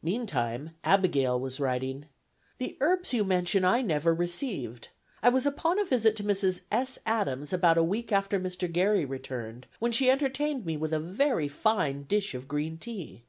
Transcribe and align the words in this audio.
Meantime 0.00 0.70
Abigail 0.84 1.38
was 1.38 1.60
writing: 1.60 2.06
"The 2.56 2.78
herbs 2.80 3.12
you 3.12 3.24
mention 3.24 3.62
I 3.62 3.82
never 3.82 4.14
received. 4.14 4.88
I 5.22 5.28
was 5.28 5.44
upon 5.44 5.78
a 5.78 5.84
visit 5.84 6.16
to 6.16 6.24
Mrs. 6.24 6.62
S. 6.72 6.98
Adams 7.04 7.52
about 7.52 7.76
a 7.76 7.82
week 7.84 8.10
after 8.10 8.40
Mr. 8.40 8.72
Garry 8.72 9.04
returned, 9.04 9.66
when 9.78 9.92
she 9.92 10.10
entertained 10.10 10.64
me 10.64 10.78
with 10.78 10.94
a 10.94 10.98
very 10.98 11.46
fine 11.48 12.04
dish 12.04 12.34
of 12.34 12.48
green 12.48 12.78
tea. 12.78 13.24